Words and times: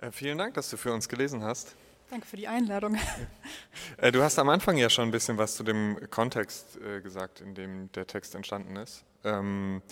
Äh, 0.00 0.12
vielen 0.12 0.38
Dank, 0.38 0.54
dass 0.54 0.70
du 0.70 0.76
für 0.76 0.92
uns 0.92 1.08
gelesen 1.08 1.42
hast. 1.42 1.74
Danke 2.10 2.26
für 2.26 2.36
die 2.36 2.48
Einladung. 2.48 2.96
Äh, 3.96 4.12
du 4.12 4.22
hast 4.22 4.38
am 4.38 4.48
Anfang 4.48 4.76
ja 4.76 4.90
schon 4.90 5.08
ein 5.08 5.10
bisschen 5.10 5.38
was 5.38 5.56
zu 5.56 5.64
dem 5.64 5.98
Kontext 6.10 6.76
äh, 6.76 7.00
gesagt, 7.00 7.40
in 7.40 7.54
dem 7.56 7.90
der 7.92 8.06
Text 8.06 8.36
entstanden 8.36 8.76
ist. 8.76 9.02
Ähm, 9.24 9.82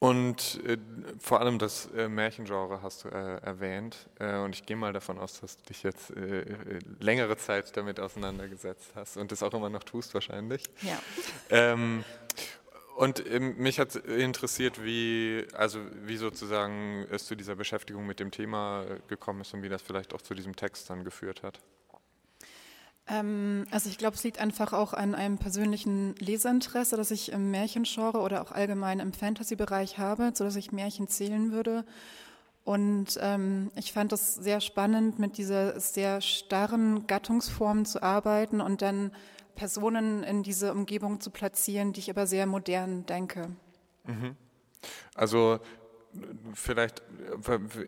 und 0.00 0.60
vor 1.20 1.40
allem 1.40 1.60
das 1.60 1.88
Märchengenre 1.92 2.82
hast 2.82 3.04
du 3.04 3.10
äh, 3.10 3.36
erwähnt. 3.42 4.08
Äh, 4.18 4.38
und 4.38 4.56
ich 4.56 4.66
gehe 4.66 4.76
mal 4.76 4.92
davon 4.92 5.18
aus, 5.18 5.40
dass 5.40 5.56
du 5.58 5.62
dich 5.64 5.84
jetzt 5.84 6.12
längere 6.98 7.36
Zeit 7.36 7.76
damit 7.76 8.00
auseinandergesetzt 8.00 8.90
hast 8.96 9.16
und 9.16 9.30
das 9.30 9.44
auch 9.44 9.54
immer 9.54 9.70
noch 9.70 9.84
tust 9.84 10.14
wahrscheinlich. 10.14 10.64
Ja. 10.80 11.76
Und 12.96 13.24
ähm, 13.26 13.56
mich 13.56 13.78
hat 13.78 13.96
interessiert, 13.96 14.84
wie, 14.84 15.46
also 15.54 15.80
wie 16.04 16.16
sozusagen 16.16 17.06
es 17.10 17.26
zu 17.26 17.34
dieser 17.34 17.56
Beschäftigung 17.56 18.06
mit 18.06 18.20
dem 18.20 18.30
Thema 18.30 18.84
gekommen 19.08 19.40
ist 19.40 19.54
und 19.54 19.62
wie 19.62 19.68
das 19.68 19.82
vielleicht 19.82 20.14
auch 20.14 20.22
zu 20.22 20.34
diesem 20.34 20.54
Text 20.56 20.90
dann 20.90 21.02
geführt 21.02 21.42
hat. 21.42 21.60
Ähm, 23.08 23.66
also 23.70 23.88
ich 23.88 23.98
glaube, 23.98 24.16
es 24.16 24.24
liegt 24.24 24.38
einfach 24.38 24.72
auch 24.72 24.92
an 24.92 25.14
einem 25.14 25.38
persönlichen 25.38 26.14
Leserinteresse, 26.16 26.96
das 26.96 27.10
ich 27.10 27.32
im 27.32 27.50
Märchengenre 27.50 28.18
oder 28.18 28.42
auch 28.42 28.52
allgemein 28.52 29.00
im 29.00 29.12
Fantasy-Bereich 29.12 29.98
habe, 29.98 30.32
sodass 30.34 30.56
ich 30.56 30.72
Märchen 30.72 31.08
zählen 31.08 31.52
würde. 31.52 31.84
Und 32.64 33.18
ähm, 33.20 33.72
ich 33.74 33.92
fand 33.92 34.12
es 34.12 34.34
sehr 34.34 34.60
spannend, 34.60 35.18
mit 35.18 35.36
dieser 35.36 35.80
sehr 35.80 36.20
starren 36.20 37.06
Gattungsform 37.08 37.84
zu 37.84 38.02
arbeiten 38.02 38.60
und 38.60 38.82
dann 38.82 39.10
Personen 39.54 40.22
in 40.22 40.42
diese 40.42 40.72
Umgebung 40.72 41.20
zu 41.20 41.30
platzieren, 41.30 41.92
die 41.92 42.00
ich 42.00 42.10
aber 42.10 42.26
sehr 42.26 42.46
modern 42.46 43.06
denke. 43.06 43.50
Mhm. 44.04 44.36
Also 45.14 45.60
vielleicht 46.54 47.02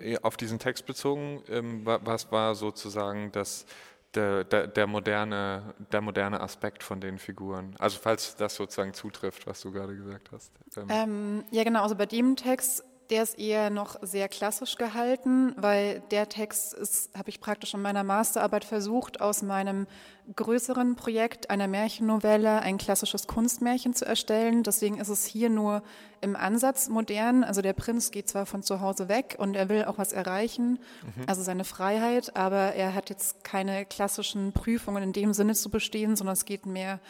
äh, 0.01 0.19
auf 0.23 0.37
diesen 0.37 0.59
Text 0.59 0.87
bezogen, 0.87 1.43
ähm, 1.49 1.85
was 1.85 2.33
war 2.33 2.55
sozusagen 2.55 3.33
das 3.33 3.67
der, 4.15 4.45
der, 4.45 4.69
der, 4.69 4.87
moderne, 4.87 5.75
der 5.93 6.01
moderne 6.01 6.41
Aspekt 6.41 6.83
von 6.83 7.01
den 7.01 7.19
Figuren. 7.19 7.75
Also 7.79 7.99
falls 8.01 8.37
das 8.37 8.55
sozusagen 8.55 8.95
zutrifft, 8.95 9.47
was 9.47 9.61
du 9.61 9.73
gerade 9.73 9.97
gesagt 9.97 10.31
hast. 10.33 10.53
Ähm. 10.77 10.87
Ähm, 10.89 11.45
ja, 11.51 11.65
genau. 11.65 11.83
Also 11.83 11.97
bei 11.97 12.07
dem 12.07 12.37
Text 12.37 12.85
der 13.11 13.23
ist 13.23 13.39
eher 13.39 13.71
noch 13.71 13.97
sehr 14.03 14.29
klassisch 14.29 14.77
gehalten, 14.77 15.55
weil 15.57 16.01
der 16.11 16.29
Text 16.29 16.75
ist, 16.75 17.17
habe 17.17 17.29
ich 17.29 17.41
praktisch 17.41 17.75
in 17.75 17.83
meiner 17.83 18.05
Masterarbeit 18.05 18.65
versucht, 18.65 19.21
aus 19.21 19.43
meinem 19.43 19.87
größeren 20.35 20.97
Projekt 20.97 21.51
einer 21.51 21.69
Märchennovelle 21.69 22.61
ein 22.61 22.79
klassisches 22.79 23.27
Kunstmärchen 23.27 23.95
zu 23.95 24.07
erstellen. 24.07 24.63
Deswegen 24.63 24.99
ist 24.99 25.11
es 25.11 25.27
hier 25.27 25.51
nur 25.51 25.83
im 26.23 26.35
Ansatz 26.35 26.89
modern. 26.89 27.45
Also 27.45 27.61
der 27.61 27.75
Prinz 27.75 28.11
geht 28.11 28.29
zwar 28.29 28.47
von 28.47 28.63
zu 28.63 28.81
Hause 28.81 29.09
weg 29.09 29.37
und 29.39 29.55
er 29.55 29.69
will 29.69 29.85
auch 29.85 29.99
was 29.99 30.13
erreichen, 30.13 30.79
mhm. 31.03 31.25
also 31.27 31.43
seine 31.43 31.65
Freiheit, 31.65 32.37
aber 32.37 32.75
er 32.75 32.95
hat 32.95 33.11
jetzt 33.11 33.45
keine 33.45 33.85
klassischen 33.85 34.53
Prüfungen 34.53 35.03
in 35.03 35.13
dem 35.13 35.35
Sinne 35.35 35.55
zu 35.55 35.71
bestehen, 35.71 36.17
sondern 36.17 36.33
es 36.33 36.47
geht 36.47 36.65
mehr 36.65 36.95
um 36.95 37.01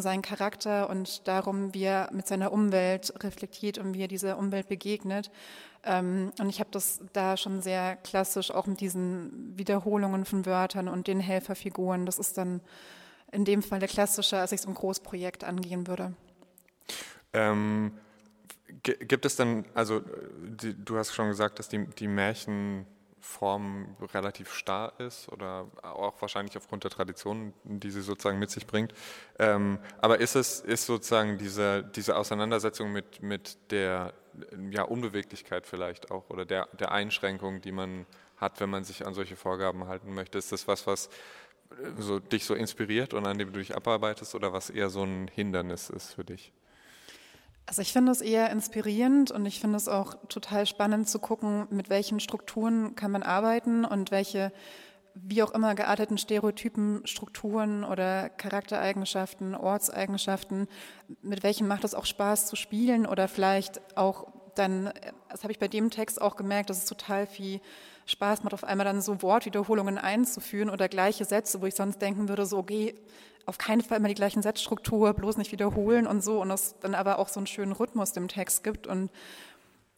seinen 0.00 0.22
Charakter 0.22 0.90
und 0.90 1.26
darum, 1.28 1.72
wie 1.74 1.84
er 1.84 2.10
mit 2.12 2.26
seiner 2.26 2.52
Umwelt 2.52 3.12
reflektiert 3.22 3.78
und 3.78 3.94
wie 3.94 4.02
er 4.02 4.08
dieser 4.08 4.38
Umwelt 4.38 4.68
begegnet. 4.68 5.30
Ähm, 5.84 6.32
und 6.40 6.48
ich 6.48 6.60
habe 6.60 6.70
das 6.72 7.00
da 7.12 7.36
schon 7.36 7.62
sehr 7.62 7.96
klassisch 7.96 8.50
auch 8.50 8.66
mit 8.66 8.80
diesen 8.80 9.56
Wiederholungen 9.56 10.24
von 10.24 10.44
Wörtern 10.44 10.88
und 10.88 11.06
den 11.06 11.20
Helferfiguren. 11.20 12.06
Das 12.06 12.18
ist 12.18 12.36
dann 12.36 12.60
in 13.32 13.44
dem 13.44 13.62
Fall 13.62 13.78
der 13.78 13.88
klassische, 13.88 14.38
als 14.38 14.52
ich 14.52 14.60
es 14.60 14.66
im 14.66 14.74
Großprojekt 14.74 15.44
angehen 15.44 15.86
würde. 15.86 16.14
Ähm, 17.32 17.92
gibt 18.82 19.24
es 19.24 19.36
dann, 19.36 19.64
also 19.74 20.02
die, 20.60 20.74
du 20.74 20.96
hast 20.96 21.14
schon 21.14 21.28
gesagt, 21.28 21.58
dass 21.58 21.68
die, 21.68 21.86
die 21.86 22.08
Märchen 22.08 22.86
Form 23.26 23.96
relativ 24.14 24.52
starr 24.52 24.92
ist 24.98 25.28
oder 25.30 25.66
auch 25.82 26.14
wahrscheinlich 26.22 26.56
aufgrund 26.56 26.84
der 26.84 26.92
Tradition, 26.92 27.52
die 27.64 27.90
sie 27.90 28.00
sozusagen 28.00 28.38
mit 28.38 28.50
sich 28.50 28.66
bringt. 28.66 28.94
Ähm, 29.38 29.78
aber 30.00 30.20
ist 30.20 30.36
es 30.36 30.60
ist 30.60 30.86
sozusagen 30.86 31.36
diese, 31.36 31.82
diese 31.82 32.16
Auseinandersetzung 32.16 32.92
mit, 32.92 33.22
mit 33.22 33.58
der 33.72 34.14
ja, 34.70 34.82
Unbeweglichkeit 34.82 35.66
vielleicht 35.66 36.10
auch 36.12 36.30
oder 36.30 36.44
der, 36.44 36.68
der 36.78 36.92
Einschränkung, 36.92 37.60
die 37.60 37.72
man 37.72 38.06
hat, 38.36 38.60
wenn 38.60 38.70
man 38.70 38.84
sich 38.84 39.04
an 39.04 39.12
solche 39.12 39.36
Vorgaben 39.36 39.88
halten 39.88 40.14
möchte? 40.14 40.38
Ist 40.38 40.52
das 40.52 40.68
was, 40.68 40.86
was 40.86 41.10
so, 41.98 42.20
dich 42.20 42.44
so 42.44 42.54
inspiriert 42.54 43.12
und 43.12 43.26
an 43.26 43.38
dem 43.38 43.52
du 43.52 43.58
dich 43.58 43.76
abarbeitest 43.76 44.36
oder 44.36 44.52
was 44.52 44.70
eher 44.70 44.88
so 44.88 45.02
ein 45.02 45.28
Hindernis 45.28 45.90
ist 45.90 46.14
für 46.14 46.24
dich? 46.24 46.52
Also 47.66 47.82
ich 47.82 47.92
finde 47.92 48.12
es 48.12 48.20
eher 48.20 48.50
inspirierend 48.50 49.32
und 49.32 49.44
ich 49.44 49.58
finde 49.58 49.76
es 49.76 49.88
auch 49.88 50.14
total 50.28 50.66
spannend 50.66 51.08
zu 51.08 51.18
gucken, 51.18 51.66
mit 51.70 51.90
welchen 51.90 52.20
Strukturen 52.20 52.94
kann 52.94 53.10
man 53.10 53.24
arbeiten 53.24 53.84
und 53.84 54.12
welche 54.12 54.52
wie 55.14 55.42
auch 55.42 55.52
immer 55.52 55.74
gearteten 55.74 56.18
Stereotypen, 56.18 57.00
Strukturen 57.06 57.84
oder 57.84 58.28
Charaktereigenschaften, 58.28 59.54
Ortseigenschaften, 59.54 60.68
mit 61.22 61.42
welchen 61.42 61.66
macht 61.66 61.84
es 61.84 61.94
auch 61.94 62.04
Spaß 62.04 62.46
zu 62.46 62.54
spielen 62.54 63.06
oder 63.06 63.26
vielleicht 63.26 63.80
auch 63.96 64.28
dann, 64.58 64.92
das 65.30 65.42
habe 65.42 65.52
ich 65.52 65.58
bei 65.58 65.68
dem 65.68 65.90
Text 65.90 66.20
auch 66.20 66.36
gemerkt, 66.36 66.70
dass 66.70 66.78
es 66.78 66.84
total 66.84 67.26
viel 67.26 67.60
Spaß 68.06 68.44
macht, 68.44 68.54
auf 68.54 68.64
einmal 68.64 68.84
dann 68.84 69.02
so 69.02 69.20
Wortwiederholungen 69.22 69.98
einzuführen 69.98 70.70
oder 70.70 70.88
gleiche 70.88 71.24
Sätze, 71.24 71.60
wo 71.60 71.66
ich 71.66 71.74
sonst 71.74 72.00
denken 72.00 72.28
würde, 72.28 72.46
so, 72.46 72.58
okay, 72.58 72.94
auf 73.46 73.58
keinen 73.58 73.80
Fall 73.80 73.98
immer 73.98 74.08
die 74.08 74.14
gleichen 74.14 74.42
Satzstruktur, 74.42 75.14
bloß 75.14 75.36
nicht 75.36 75.52
wiederholen 75.52 76.06
und 76.06 76.22
so. 76.22 76.40
Und 76.40 76.50
es 76.50 76.74
dann 76.80 76.94
aber 76.94 77.18
auch 77.18 77.28
so 77.28 77.40
einen 77.40 77.46
schönen 77.46 77.72
Rhythmus 77.72 78.12
dem 78.12 78.28
Text 78.28 78.64
gibt. 78.64 78.86
Und 78.86 79.10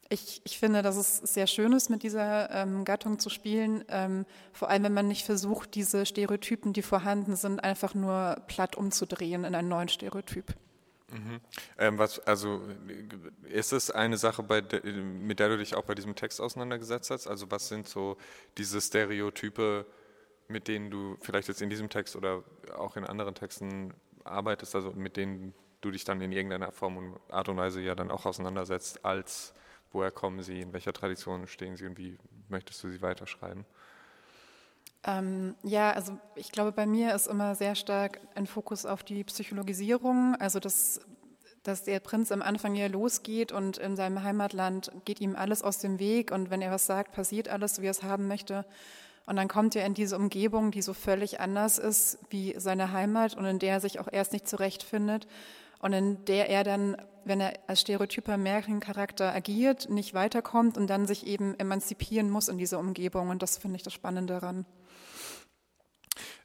ich, 0.09 0.41
ich 0.43 0.59
finde, 0.59 0.81
dass 0.81 0.97
es 0.97 1.17
sehr 1.17 1.47
schön 1.47 1.73
ist, 1.73 1.89
mit 1.89 2.03
dieser 2.03 2.49
ähm, 2.51 2.85
Gattung 2.85 3.19
zu 3.19 3.29
spielen, 3.29 3.83
ähm, 3.89 4.25
vor 4.53 4.69
allem 4.69 4.83
wenn 4.83 4.93
man 4.93 5.07
nicht 5.07 5.25
versucht, 5.25 5.75
diese 5.75 6.05
Stereotypen, 6.05 6.73
die 6.73 6.81
vorhanden 6.81 7.35
sind, 7.35 7.63
einfach 7.63 7.93
nur 7.93 8.41
platt 8.47 8.75
umzudrehen 8.75 9.43
in 9.43 9.55
einen 9.55 9.69
neuen 9.69 9.89
Stereotyp. 9.89 10.55
Mhm. 11.11 11.41
Ähm, 11.77 11.97
was, 11.97 12.19
also 12.19 12.61
ist 13.43 13.73
es 13.73 13.91
eine 13.91 14.17
Sache, 14.17 14.43
de, 14.43 14.91
mit 14.91 15.39
der 15.39 15.49
du 15.49 15.57
dich 15.57 15.75
auch 15.75 15.83
bei 15.83 15.95
diesem 15.95 16.15
Text 16.15 16.41
auseinandergesetzt 16.41 17.09
hast? 17.09 17.27
Also 17.27 17.49
was 17.51 17.67
sind 17.67 17.87
so 17.87 18.17
diese 18.57 18.79
Stereotype, 18.81 19.85
mit 20.47 20.67
denen 20.67 20.91
du 20.91 21.17
vielleicht 21.21 21.47
jetzt 21.47 21.61
in 21.61 21.69
diesem 21.69 21.89
Text 21.89 22.15
oder 22.15 22.43
auch 22.75 22.97
in 22.97 23.05
anderen 23.05 23.35
Texten 23.35 23.93
arbeitest, 24.23 24.75
also 24.75 24.91
mit 24.91 25.17
denen 25.17 25.53
du 25.81 25.91
dich 25.91 26.03
dann 26.03 26.21
in 26.21 26.31
irgendeiner 26.31 26.71
Form 26.71 26.97
und 26.97 27.19
Art 27.29 27.49
und 27.49 27.57
Weise 27.57 27.81
ja 27.81 27.95
dann 27.95 28.11
auch 28.11 28.25
auseinandersetzt, 28.25 29.05
als 29.05 29.53
woher 29.91 30.11
kommen 30.11 30.41
sie, 30.41 30.61
in 30.61 30.73
welcher 30.73 30.93
Tradition 30.93 31.47
stehen 31.47 31.77
sie 31.77 31.87
und 31.87 31.97
wie 31.97 32.17
möchtest 32.49 32.83
du 32.83 32.89
sie 32.89 33.01
weiterschreiben? 33.01 33.65
Ähm, 35.05 35.55
ja, 35.63 35.91
also 35.91 36.17
ich 36.35 36.51
glaube, 36.51 36.71
bei 36.71 36.85
mir 36.85 37.15
ist 37.15 37.27
immer 37.27 37.55
sehr 37.55 37.75
stark 37.75 38.19
ein 38.35 38.47
Fokus 38.47 38.85
auf 38.85 39.03
die 39.03 39.23
Psychologisierung, 39.23 40.35
also 40.35 40.59
dass, 40.59 40.99
dass 41.63 41.83
der 41.83 41.99
Prinz 42.01 42.31
am 42.31 42.41
Anfang 42.41 42.75
ja 42.75 42.87
losgeht 42.87 43.51
und 43.51 43.77
in 43.77 43.95
seinem 43.95 44.23
Heimatland 44.23 44.91
geht 45.05 45.21
ihm 45.21 45.35
alles 45.35 45.63
aus 45.63 45.77
dem 45.79 45.99
Weg 45.99 46.31
und 46.31 46.49
wenn 46.49 46.61
er 46.61 46.71
was 46.71 46.85
sagt, 46.85 47.13
passiert 47.13 47.47
alles, 47.47 47.81
wie 47.81 47.87
er 47.87 47.91
es 47.91 48.03
haben 48.03 48.27
möchte. 48.27 48.65
Und 49.25 49.35
dann 49.35 49.47
kommt 49.47 49.75
er 49.75 49.85
in 49.85 49.93
diese 49.93 50.17
Umgebung, 50.17 50.71
die 50.71 50.81
so 50.81 50.93
völlig 50.93 51.39
anders 51.39 51.77
ist 51.77 52.17
wie 52.29 52.55
seine 52.57 52.91
Heimat 52.91 53.37
und 53.37 53.45
in 53.45 53.59
der 53.59 53.73
er 53.73 53.79
sich 53.79 53.99
auch 53.99 54.07
erst 54.11 54.33
nicht 54.33 54.47
zurechtfindet 54.47 55.27
und 55.79 55.93
in 55.93 56.25
der 56.25 56.49
er 56.49 56.63
dann, 56.63 56.97
wenn 57.23 57.39
er 57.39 57.53
als 57.67 57.81
stereotyper 57.81 58.37
Märchencharakter 58.37 59.33
agiert, 59.33 59.89
nicht 59.89 60.13
weiterkommt 60.13 60.77
und 60.77 60.87
dann 60.87 61.05
sich 61.05 61.25
eben 61.25 61.57
emanzipieren 61.57 62.29
muss 62.29 62.49
in 62.49 62.57
dieser 62.57 62.79
Umgebung. 62.79 63.29
Und 63.29 63.41
das 63.41 63.57
finde 63.57 63.77
ich 63.77 63.83
das 63.83 63.93
Spannende 63.93 64.33
daran. 64.33 64.65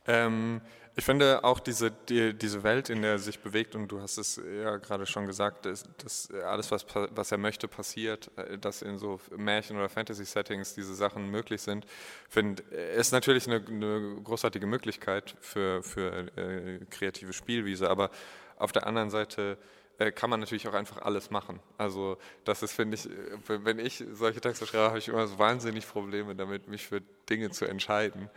Ähm, 0.07 0.61
ich 0.97 1.05
finde 1.05 1.43
auch 1.43 1.59
diese, 1.59 1.91
die, 1.91 2.35
diese 2.35 2.63
Welt, 2.63 2.89
in 2.89 3.03
der 3.03 3.13
er 3.13 3.19
sich 3.19 3.41
bewegt, 3.41 3.75
und 3.75 3.89
du 3.89 4.01
hast 4.01 4.17
es 4.17 4.37
ja 4.37 4.77
gerade 4.77 5.07
schon 5.07 5.27
gesagt, 5.27 5.67
dass, 5.67 5.85
dass 5.99 6.31
alles, 6.31 6.71
was, 6.71 6.87
was 7.11 7.33
er 7.33 7.39
möchte, 7.39 7.67
passiert, 7.67 8.31
äh, 8.37 8.59
dass 8.59 8.83
in 8.83 8.99
so 8.99 9.21
Märchen- 9.37 9.77
oder 9.77 9.89
Fantasy-Settings 9.89 10.75
diese 10.75 10.95
Sachen 10.95 11.31
möglich 11.31 11.63
sind, 11.63 11.85
finde 12.29 12.63
ist 12.63 13.13
natürlich 13.13 13.49
eine, 13.49 13.65
eine, 13.67 14.21
großartige 14.23 14.67
Möglichkeit 14.67 15.35
für, 15.41 15.83
für 15.83 16.29
äh, 16.37 16.85
kreative 16.91 17.33
Spielwiese, 17.33 17.91
aber 17.91 18.11
auf 18.57 18.71
der 18.71 18.87
anderen 18.87 19.11
Seite 19.11 19.59
äh, 19.99 20.13
kann 20.13 20.31
man 20.31 20.39
natürlich 20.39 20.69
auch 20.69 20.75
einfach 20.75 21.03
alles 21.03 21.31
machen. 21.31 21.59
Also 21.77 22.19
das 22.45 22.63
ist, 22.63 22.73
finde 22.73 22.97
ich, 22.97 23.07
äh, 23.07 23.65
wenn 23.65 23.81
ich 23.81 24.05
solche 24.13 24.41
Texte 24.41 24.65
schreibe, 24.65 24.85
habe 24.85 24.99
ich 24.99 25.09
immer 25.09 25.27
so 25.27 25.41
wahnsinnig 25.41 25.89
Probleme 25.89 26.37
damit, 26.37 26.69
mich 26.69 26.87
für 26.87 27.01
Dinge 27.29 27.51
zu 27.51 27.65
entscheiden. 27.65 28.31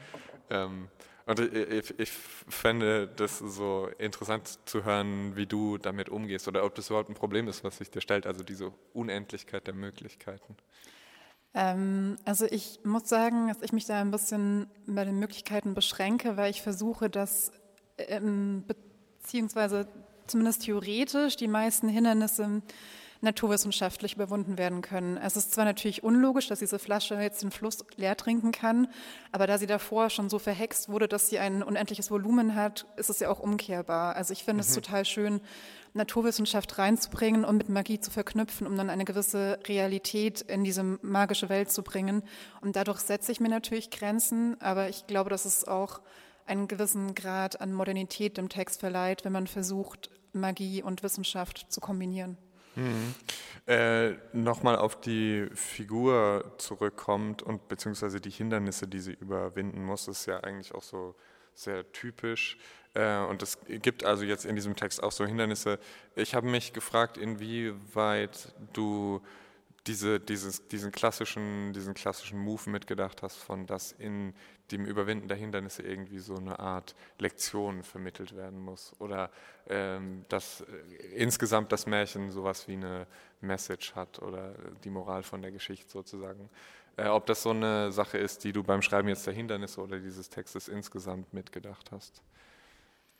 Ähm, 0.50 0.88
und 1.28 1.40
ich, 1.40 2.00
ich 2.00 2.10
fände 2.10 3.08
das 3.08 3.40
so 3.40 3.90
interessant 3.98 4.60
zu 4.66 4.86
hören, 4.86 5.36
wie 5.36 5.46
du 5.46 5.78
damit 5.78 6.08
umgehst 6.08 6.48
oder 6.48 6.64
ob 6.64 6.74
das 6.76 6.90
überhaupt 6.90 7.10
ein 7.10 7.16
Problem 7.16 7.50
ist, 7.50 7.66
was 7.66 7.78
sich 7.78 7.92
dir 7.92 8.00
stellt, 8.00 8.26
also 8.26 8.44
diese 8.44 8.72
Unendlichkeit 8.94 9.68
der 9.68 9.74
Möglichkeiten. 9.74 10.56
Ähm, 11.54 12.18
also 12.24 12.46
ich 12.46 12.80
muss 12.86 13.10
sagen, 13.10 13.50
dass 13.50 13.62
ich 13.62 13.74
mich 13.74 13.86
da 13.86 14.00
ein 14.00 14.12
bisschen 14.12 14.70
bei 14.86 15.04
den 15.04 15.20
Möglichkeiten 15.20 15.74
beschränke, 15.74 16.38
weil 16.38 16.50
ich 16.50 16.62
versuche, 16.62 17.10
dass 17.10 17.52
ähm, 17.98 18.64
beziehungsweise 18.66 19.88
zumindest 20.28 20.64
theoretisch 20.64 21.36
die 21.36 21.48
meisten 21.50 21.90
Hindernisse 21.90 22.62
naturwissenschaftlich 23.22 24.16
überwunden 24.16 24.58
werden 24.58 24.82
können. 24.82 25.18
Es 25.18 25.36
ist 25.36 25.54
zwar 25.54 25.66
natürlich 25.66 26.04
unlogisch, 26.04 26.48
dass 26.48 26.60
diese 26.60 26.80
Flasche 26.80 27.16
jetzt 27.16 27.42
den 27.42 27.52
Fluss 27.52 27.86
leer 27.96 28.16
trinken 28.18 28.52
kann, 28.52 28.88
aber 29.32 29.48
da 29.48 29.58
sie 29.58 29.68
davor 29.68 30.10
schon 30.10 30.30
so 30.30 30.40
verhext 30.40 30.90
wurde, 30.90 31.08
dass 31.08 31.30
sie 31.30 31.40
ein 31.40 31.64
unendliches 31.64 32.12
Volumen 32.12 32.56
hat, 32.56 32.86
ist 32.96 33.10
es 33.10 33.20
ja 33.20 33.30
auch 33.30 33.40
umkehrbar. 33.40 34.16
Also 34.16 34.34
ich 34.34 34.44
finde 34.44 34.64
mhm. 34.64 34.68
es 34.70 34.74
total 34.74 35.06
schön, 35.06 35.42
Naturwissenschaft 35.94 36.78
reinzubringen 36.78 37.44
und 37.44 37.58
mit 37.58 37.70
Magie 37.70 38.00
zu 38.00 38.12
verknüpfen, 38.12 38.68
um 38.68 38.78
dann 38.78 38.90
eine 38.90 39.04
gewisse 39.04 39.60
Realität 39.68 40.42
in 40.42 40.64
diese 40.64 40.84
magische 40.84 41.50
Welt 41.50 41.72
zu 41.72 41.84
bringen. 41.84 42.24
Und 42.62 42.76
dadurch 42.76 43.00
setze 43.00 43.32
ich 43.32 43.40
mir 43.40 43.50
natürlich 43.50 43.90
Grenzen, 43.90 44.60
aber 44.62 44.90
ich 44.90 45.08
glaube, 45.08 45.30
dass 45.30 45.46
es 45.46 45.68
auch 45.68 46.02
einen 46.46 46.68
gewissen 46.68 47.14
Grad 47.14 47.60
an 47.60 47.74
Modernität 47.74 48.38
dem 48.38 48.48
Text 48.48 48.80
verleiht, 48.80 49.26
wenn 49.26 49.34
man 49.34 49.48
versucht, 49.48 50.10
Magie 50.32 50.82
und 50.82 51.04
Wissenschaft 51.04 51.66
zu 51.70 51.82
kombinieren. 51.82 52.38
Mhm. 52.78 53.16
Äh, 53.66 54.14
Nochmal 54.32 54.78
auf 54.78 55.02
die 55.02 55.48
Figur 55.54 56.54
zurückkommt 56.58 57.44
und 57.44 57.68
beziehungsweise 57.68 58.22
die 58.22 58.30
Hindernisse, 58.30 58.88
die 58.88 59.00
sie 59.00 59.14
überwinden 59.14 59.84
muss, 59.84 60.08
ist 60.08 60.26
ja 60.26 60.40
eigentlich 60.40 60.74
auch 60.74 60.84
so 60.84 61.16
sehr 61.54 61.92
typisch. 61.92 62.58
Äh, 62.94 63.18
und 63.26 63.42
es 63.42 63.58
gibt 63.68 64.06
also 64.06 64.24
jetzt 64.24 64.46
in 64.46 64.56
diesem 64.56 64.76
Text 64.76 65.04
auch 65.04 65.12
so 65.12 65.26
Hindernisse. 65.26 65.80
Ich 66.16 66.36
habe 66.36 66.48
mich 66.48 66.72
gefragt, 66.72 67.18
inwieweit 67.18 68.54
du 68.74 69.22
diese, 69.88 70.20
dieses, 70.20 70.68
diesen, 70.68 70.92
klassischen, 70.92 71.74
diesen 71.74 71.94
klassischen 71.94 72.40
Move 72.40 72.70
mitgedacht 72.70 73.24
hast, 73.24 73.38
von 73.38 73.66
dass 73.66 73.92
in 73.94 74.34
dem 74.72 74.86
Überwinden 74.86 75.28
der 75.28 75.38
Hindernisse 75.38 75.84
irgendwie 75.84 76.20
so 76.20 76.36
eine 76.36 76.60
Art 76.60 76.96
Lektion 77.20 77.84
vermittelt 77.84 78.36
werden 78.36 78.60
muss. 78.60 78.94
Oder 79.00 79.30
ähm, 79.68 80.26
dass 80.30 80.62
äh, 80.62 80.66
insgesamt 81.16 81.72
das 81.72 81.86
Märchen 81.86 82.32
sowas 82.32 82.68
wie 82.68 82.74
eine 82.74 83.08
Message 83.42 83.96
hat 83.96 84.22
oder 84.22 84.54
die 84.84 84.90
Moral 84.90 85.24
von 85.24 85.42
der 85.42 85.52
Geschichte 85.52 85.90
sozusagen. 85.90 86.50
Äh, 86.98 87.08
ob 87.08 87.26
das 87.28 87.44
so 87.44 87.52
eine 87.52 87.92
Sache 87.92 88.18
ist, 88.18 88.44
die 88.44 88.52
du 88.52 88.64
beim 88.64 88.82
Schreiben 88.82 89.08
jetzt 89.08 89.26
der 89.28 89.34
Hindernisse 89.34 89.82
oder 89.82 90.00
dieses 90.00 90.30
Textes 90.30 90.68
insgesamt 90.68 91.34
mitgedacht 91.34 91.92
hast. 91.92 92.22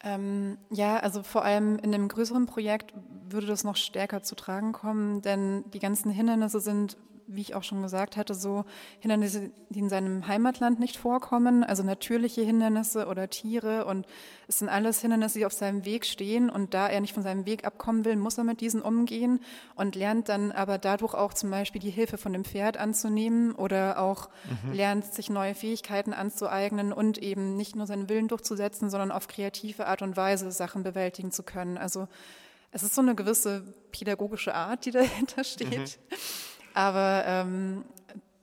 Ähm, 0.04 0.58
ja, 0.70 0.98
also 0.98 1.24
vor 1.24 1.44
allem 1.44 1.80
in 1.80 1.94
einem 1.94 2.08
größeren 2.08 2.46
Projekt 2.46 2.94
würde 3.30 3.48
das 3.48 3.64
noch 3.64 3.76
stärker 3.76 4.22
zu 4.22 4.36
tragen 4.36 4.72
kommen, 4.72 5.22
denn 5.22 5.70
die 5.72 5.80
ganzen 5.80 6.12
Hindernisse 6.12 6.60
sind 6.60 6.98
wie 7.28 7.42
ich 7.42 7.56
auch 7.56 7.64
schon 7.64 7.82
gesagt 7.82 8.16
hatte, 8.16 8.34
so 8.34 8.64
Hindernisse, 9.00 9.52
die 9.70 9.80
in 9.80 9.90
seinem 9.90 10.28
Heimatland 10.28 10.80
nicht 10.80 10.96
vorkommen, 10.96 11.64
also 11.64 11.84
natürliche 11.84 12.42
Hindernisse 12.42 13.08
oder 13.08 13.30
Tiere 13.30 13.86
und 13.86 14.08
es 14.48 14.60
sind 14.60 14.70
alles 14.70 15.02
Hindernisse, 15.02 15.40
die 15.40 15.46
auf 15.46 15.52
seinem 15.52 15.84
Weg 15.84 16.06
stehen 16.06 16.50
und 16.50 16.74
da 16.74 16.88
er 16.88 17.02
nicht 17.02 17.14
von 17.14 17.24
seinem 17.24 17.46
Weg 17.46 17.66
abkommen 17.66 18.06
will, 18.06 18.16
muss 18.16 18.38
er 18.38 18.46
mit 18.46 18.62
diesen 18.62 18.82
umgehen 18.82 19.42
und 19.76 19.96
lernt 19.96 20.30
dann 20.30 20.54
aber 20.54 20.78
dadurch 20.78 21.14
auch 21.14 21.34
zum 21.34 21.52
Beispiel 21.52 21.82
die 21.82 21.90
Hilfe 21.90 22.18
von 22.18 22.32
dem 22.32 22.46
Pferd 22.46 22.78
anzunehmen 22.78 23.52
oder 23.52 24.00
auch 24.00 24.30
mhm. 24.64 24.72
lernt, 24.72 25.14
sich 25.14 25.30
neue 25.30 25.54
Fähigkeiten 25.54 26.14
anzueignen 26.14 26.94
und 26.94 27.18
eben 27.18 27.58
nicht 27.58 27.76
nur 27.76 27.88
seinen 27.88 28.08
Willen 28.08 28.30
durchzusetzen, 28.30 28.90
sondern 28.90 29.12
auf 29.12 29.28
kreative 29.28 29.88
Art 29.88 30.02
und 30.02 30.16
Weise 30.16 30.50
Sachen 30.52 30.84
bewältigen 30.84 31.32
zu 31.32 31.44
können. 31.44 31.78
Also 31.78 32.08
es 32.72 32.84
ist 32.84 32.96
so 32.96 33.02
eine 33.02 33.16
gewisse 33.16 33.74
pädagogische 33.92 34.56
Art, 34.56 34.86
die 34.86 34.92
dahinter 34.92 35.44
steht. 35.44 36.00
Mhm 36.10 36.47
aber 36.78 37.24
ähm, 37.26 37.84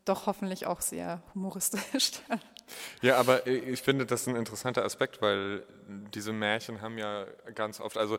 doch 0.05 0.27
hoffentlich 0.27 0.67
auch 0.67 0.81
sehr 0.81 1.23
humoristisch. 1.35 2.13
Ja, 3.03 3.19
aber 3.19 3.47
ich 3.47 3.83
finde, 3.83 4.07
das 4.07 4.27
ein 4.27 4.37
interessanter 4.37 4.85
Aspekt, 4.85 5.21
weil 5.21 5.65
diese 6.15 6.33
Märchen 6.33 6.81
haben 6.81 6.97
ja 6.97 7.27
ganz 7.55 7.79
oft, 7.79 7.99
also 7.99 8.19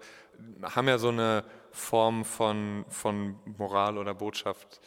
haben 0.62 0.88
ja 0.88 1.00
so 1.00 1.10
eine 1.10 1.44
Form 1.72 2.24
von, 2.24 2.86
von 2.88 3.40
Moral 3.58 3.98
oder 3.98 4.14
Botschaft, 4.14 4.80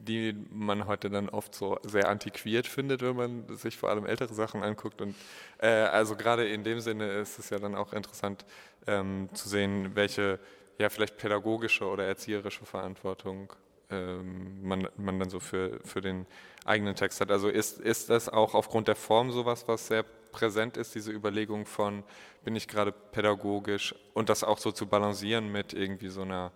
die 0.00 0.34
man 0.50 0.86
heute 0.88 1.08
dann 1.08 1.28
oft 1.28 1.54
so 1.54 1.78
sehr 1.84 2.08
antiquiert 2.08 2.66
findet, 2.66 3.00
wenn 3.00 3.14
man 3.14 3.56
sich 3.56 3.76
vor 3.76 3.90
allem 3.90 4.04
ältere 4.04 4.34
Sachen 4.34 4.64
anguckt. 4.64 5.00
Und 5.00 5.14
äh, 5.58 5.68
also 5.68 6.16
gerade 6.16 6.48
in 6.48 6.64
dem 6.64 6.80
Sinne 6.80 7.12
ist 7.12 7.38
es 7.38 7.50
ja 7.50 7.60
dann 7.60 7.76
auch 7.76 7.92
interessant 7.92 8.44
ähm, 8.88 9.28
zu 9.34 9.48
sehen, 9.48 9.94
welche 9.94 10.40
ja 10.78 10.90
vielleicht 10.90 11.16
pädagogische 11.16 11.86
oder 11.86 12.04
erzieherische 12.06 12.66
Verantwortung 12.66 13.52
ähm, 13.90 14.62
man, 14.62 14.88
man 14.96 15.18
dann 15.18 15.30
so 15.30 15.40
für, 15.40 15.80
für 15.84 16.00
den 16.00 16.26
eigenen 16.64 16.94
Text 16.94 17.20
hat. 17.20 17.30
Also 17.30 17.48
ist, 17.48 17.80
ist 17.80 18.10
das 18.10 18.28
auch 18.28 18.54
aufgrund 18.54 18.88
der 18.88 18.96
Form 18.96 19.30
sowas, 19.30 19.66
was 19.66 19.86
sehr 19.86 20.04
präsent 20.32 20.76
ist, 20.76 20.94
diese 20.94 21.10
Überlegung 21.10 21.66
von, 21.66 22.04
bin 22.44 22.54
ich 22.54 22.68
gerade 22.68 22.92
pädagogisch 22.92 23.94
und 24.14 24.28
das 24.28 24.44
auch 24.44 24.58
so 24.58 24.72
zu 24.72 24.86
balancieren 24.86 25.50
mit 25.50 25.72
irgendwie 25.72 26.08
so 26.08 26.22
einer, 26.22 26.52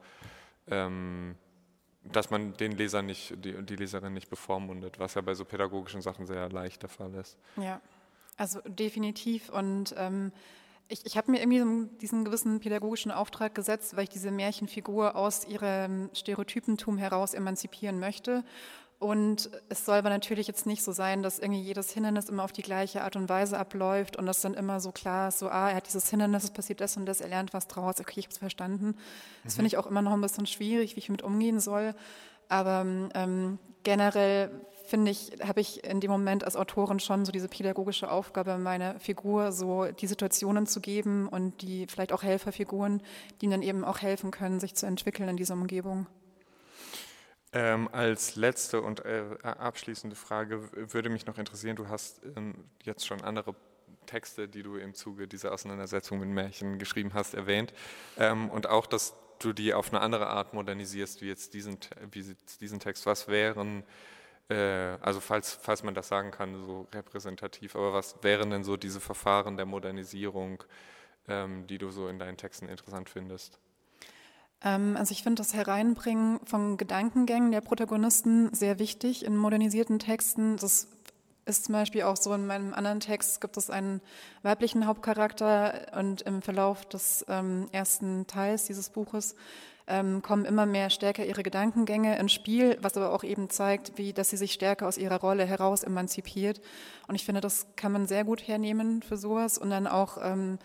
ähm, 0.68 1.36
dass 2.04 2.30
man 2.30 2.54
den 2.54 2.72
Leser 2.72 3.02
nicht, 3.02 3.34
die, 3.44 3.62
die 3.62 3.76
Leserin 3.76 4.12
nicht 4.12 4.28
bevormundet, 4.28 4.98
was 4.98 5.14
ja 5.14 5.22
bei 5.22 5.34
so 5.34 5.44
pädagogischen 5.44 6.02
Sachen 6.02 6.26
sehr 6.26 6.48
leicht 6.50 6.82
der 6.82 6.90
Fall 6.90 7.14
ist. 7.14 7.38
Ja, 7.56 7.80
also 8.36 8.60
definitiv 8.66 9.48
und 9.48 9.94
ähm, 9.96 10.32
ich, 10.92 11.06
ich 11.06 11.16
habe 11.16 11.30
mir 11.30 11.40
irgendwie 11.40 11.88
diesen 12.00 12.24
gewissen 12.24 12.60
pädagogischen 12.60 13.10
Auftrag 13.10 13.54
gesetzt, 13.54 13.96
weil 13.96 14.04
ich 14.04 14.10
diese 14.10 14.30
Märchenfigur 14.30 15.16
aus 15.16 15.46
ihrem 15.46 16.10
Stereotypentum 16.12 16.98
heraus 16.98 17.32
emanzipieren 17.32 17.98
möchte. 17.98 18.44
Und 18.98 19.50
es 19.68 19.84
soll 19.84 19.96
aber 19.96 20.10
natürlich 20.10 20.46
jetzt 20.46 20.64
nicht 20.64 20.84
so 20.84 20.92
sein, 20.92 21.24
dass 21.24 21.40
irgendwie 21.40 21.62
jedes 21.62 21.90
Hindernis 21.90 22.28
immer 22.28 22.44
auf 22.44 22.52
die 22.52 22.62
gleiche 22.62 23.02
Art 23.02 23.16
und 23.16 23.28
Weise 23.28 23.58
abläuft 23.58 24.16
und 24.16 24.26
das 24.26 24.42
dann 24.42 24.54
immer 24.54 24.78
so 24.78 24.92
klar 24.92 25.28
ist, 25.28 25.40
so, 25.40 25.48
ah, 25.48 25.70
er 25.70 25.76
hat 25.76 25.88
dieses 25.88 26.08
Hindernis, 26.08 26.44
es 26.44 26.50
passiert 26.52 26.80
das 26.80 26.96
und 26.96 27.06
das, 27.06 27.20
er 27.20 27.28
lernt 27.28 27.52
was 27.52 27.66
draus, 27.66 27.98
okay, 27.98 28.20
ich 28.20 28.26
habe 28.26 28.32
es 28.32 28.38
verstanden. 28.38 28.94
Das 29.42 29.54
mhm. 29.54 29.56
finde 29.56 29.66
ich 29.68 29.76
auch 29.78 29.88
immer 29.88 30.02
noch 30.02 30.12
ein 30.12 30.20
bisschen 30.20 30.46
schwierig, 30.46 30.94
wie 30.94 31.00
ich 31.00 31.06
damit 31.06 31.22
umgehen 31.22 31.58
soll. 31.58 31.96
Aber 32.48 32.86
ähm, 33.14 33.58
generell 33.82 34.50
finde 34.92 35.10
ich, 35.10 35.32
habe 35.42 35.62
ich 35.62 35.84
in 35.84 36.00
dem 36.00 36.10
Moment 36.10 36.44
als 36.44 36.54
Autorin 36.54 37.00
schon 37.00 37.24
so 37.24 37.32
diese 37.32 37.48
pädagogische 37.48 38.10
Aufgabe, 38.10 38.58
meiner 38.58 39.00
Figur 39.00 39.50
so 39.50 39.86
die 39.86 40.06
Situationen 40.06 40.66
zu 40.66 40.82
geben 40.82 41.28
und 41.28 41.62
die 41.62 41.86
vielleicht 41.86 42.12
auch 42.12 42.22
Helferfiguren, 42.22 43.00
die 43.40 43.46
ihnen 43.46 43.52
dann 43.52 43.62
eben 43.62 43.84
auch 43.84 44.02
helfen 44.02 44.30
können, 44.30 44.60
sich 44.60 44.74
zu 44.74 44.84
entwickeln 44.84 45.30
in 45.30 45.38
dieser 45.38 45.54
Umgebung. 45.54 46.06
Ähm, 47.54 47.88
als 47.90 48.36
letzte 48.36 48.82
und 48.82 49.02
äh, 49.06 49.24
abschließende 49.42 50.14
Frage 50.14 50.60
würde 50.92 51.08
mich 51.08 51.24
noch 51.24 51.38
interessieren, 51.38 51.76
du 51.76 51.88
hast 51.88 52.20
ähm, 52.36 52.52
jetzt 52.82 53.06
schon 53.06 53.22
andere 53.22 53.54
Texte, 54.04 54.46
die 54.46 54.62
du 54.62 54.76
im 54.76 54.92
Zuge 54.92 55.26
dieser 55.26 55.52
Auseinandersetzung 55.52 56.18
mit 56.18 56.28
Märchen 56.28 56.78
geschrieben 56.78 57.14
hast, 57.14 57.32
erwähnt. 57.32 57.72
Ähm, 58.18 58.50
und 58.50 58.68
auch, 58.68 58.86
dass 58.86 59.14
du 59.38 59.54
die 59.54 59.72
auf 59.72 59.88
eine 59.88 60.02
andere 60.02 60.26
Art 60.26 60.52
modernisierst, 60.52 61.22
wie 61.22 61.28
jetzt 61.28 61.54
diesen, 61.54 61.78
wie 62.10 62.36
diesen 62.60 62.78
Text. 62.78 63.06
Was 63.06 63.26
wären 63.28 63.84
also 65.00 65.20
falls, 65.20 65.58
falls 65.60 65.82
man 65.82 65.94
das 65.94 66.08
sagen 66.08 66.30
kann, 66.30 66.54
so 66.54 66.86
repräsentativ, 66.92 67.76
aber 67.76 67.92
was 67.92 68.16
wären 68.22 68.50
denn 68.50 68.64
so 68.64 68.76
diese 68.76 69.00
Verfahren 69.00 69.56
der 69.56 69.66
Modernisierung, 69.66 70.62
ähm, 71.28 71.66
die 71.66 71.78
du 71.78 71.90
so 71.90 72.08
in 72.08 72.18
deinen 72.18 72.36
Texten 72.36 72.68
interessant 72.68 73.08
findest? 73.08 73.58
Ähm, 74.64 74.96
also 74.96 75.12
ich 75.12 75.22
finde 75.22 75.40
das 75.40 75.54
Hereinbringen 75.54 76.40
von 76.44 76.76
Gedankengängen 76.76 77.52
der 77.52 77.60
Protagonisten 77.60 78.52
sehr 78.54 78.78
wichtig 78.78 79.24
in 79.24 79.36
modernisierten 79.36 79.98
Texten. 79.98 80.56
Das 80.56 80.88
ist 81.44 81.64
zum 81.64 81.72
Beispiel 81.72 82.02
auch 82.02 82.16
so 82.16 82.32
in 82.34 82.46
meinem 82.46 82.72
anderen 82.72 83.00
Text 83.00 83.40
gibt 83.40 83.56
es 83.56 83.70
einen 83.70 84.00
weiblichen 84.42 84.86
Hauptcharakter 84.86 85.92
und 85.98 86.22
im 86.22 86.42
Verlauf 86.42 86.84
des 86.86 87.24
ähm, 87.28 87.68
ersten 87.72 88.26
Teils 88.26 88.64
dieses 88.64 88.90
Buches 88.90 89.34
ähm, 89.86 90.22
kommen 90.22 90.44
immer 90.44 90.66
mehr 90.66 90.90
stärker 90.90 91.24
ihre 91.24 91.42
Gedankengänge 91.42 92.18
ins 92.18 92.32
Spiel, 92.32 92.78
was 92.80 92.96
aber 92.96 93.12
auch 93.12 93.24
eben 93.24 93.50
zeigt, 93.50 93.98
wie, 93.98 94.12
dass 94.12 94.30
sie 94.30 94.36
sich 94.36 94.52
stärker 94.52 94.86
aus 94.86 94.98
ihrer 94.98 95.20
Rolle 95.20 95.44
heraus 95.44 95.82
emanzipiert. 95.82 96.60
Und 97.08 97.14
ich 97.14 97.24
finde, 97.24 97.40
das 97.40 97.66
kann 97.76 97.92
man 97.92 98.06
sehr 98.06 98.24
gut 98.24 98.46
hernehmen 98.46 99.02
für 99.02 99.16
sowas. 99.16 99.58
Und 99.58 99.70
dann 99.70 99.86
auch, 99.86 100.18
ähm, 100.22 100.58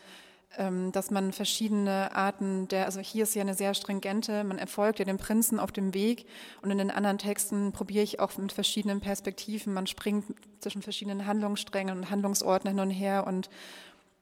ähm, 0.57 0.91
dass 0.91 1.11
man 1.11 1.33
verschiedene 1.33 2.15
Arten 2.15 2.67
der, 2.67 2.85
also 2.85 2.99
hier 2.99 3.23
ist 3.23 3.35
ja 3.35 3.41
eine 3.41 3.53
sehr 3.53 3.73
stringente, 3.73 4.43
man 4.43 4.57
erfolgt 4.57 4.99
ja 4.99 5.05
dem 5.05 5.17
Prinzen 5.17 5.59
auf 5.59 5.71
dem 5.71 5.93
Weg. 5.93 6.25
Und 6.61 6.71
in 6.71 6.77
den 6.77 6.91
anderen 6.91 7.17
Texten 7.17 7.71
probiere 7.71 8.03
ich 8.03 8.19
auch 8.19 8.37
mit 8.37 8.51
verschiedenen 8.51 9.01
Perspektiven, 9.01 9.73
man 9.73 9.87
springt 9.87 10.25
zwischen 10.59 10.81
verschiedenen 10.81 11.25
Handlungssträngen 11.25 11.97
und 11.97 12.09
Handlungsorten 12.11 12.69
hin 12.69 12.79
und 12.79 12.91
her. 12.91 13.25
Und 13.27 13.49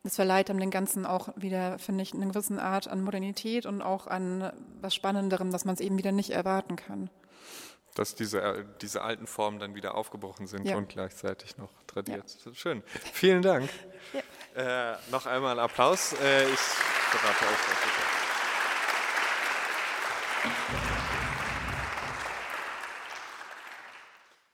das 0.06 0.16
verleiht 0.16 0.50
den 0.50 0.70
Ganzen 0.70 1.06
auch 1.08 1.30
wieder, 1.36 1.80
finde 1.80 2.04
ich, 2.04 2.14
eine 2.14 2.28
gewisse 2.28 2.62
Art 2.62 2.88
an 2.88 3.02
Modernität 3.02 3.66
und 3.66 3.82
auch 3.82 4.06
an 4.06 4.54
was 4.80 4.94
Spannenderem, 4.94 5.52
dass 5.52 5.66
man 5.66 5.74
es 5.74 5.82
eben 5.82 5.98
wieder 5.98 6.12
nicht 6.12 6.30
erwarten 6.30 6.76
kann. 6.76 7.10
Dass 7.96 8.14
diese, 8.14 8.40
äh, 8.40 8.66
diese 8.82 9.02
alten 9.02 9.26
Formen 9.26 9.58
dann 9.58 9.74
wieder 9.74 9.96
aufgebrochen 9.96 10.46
sind 10.46 10.68
ja. 10.68 10.78
und 10.78 10.90
gleichzeitig 10.90 11.58
noch 11.58 11.72
tradiert. 11.88 12.38
Ja. 12.46 12.54
Schön. 12.54 12.84
Vielen 13.14 13.42
Dank. 13.42 13.68
Ja. 14.56 14.92
Äh, 14.94 14.98
noch 15.12 15.26
einmal 15.26 15.60
Applaus. 15.60 16.14
Äh, 16.14 16.44
ich 16.44 16.60
berate 17.12 17.46
euch. 20.84 20.95